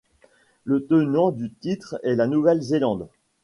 [0.63, 3.07] Le tenant du titre est la Nouvelle-Zélande.